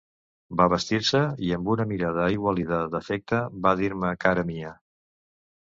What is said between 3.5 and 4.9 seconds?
va dir-me cara mia!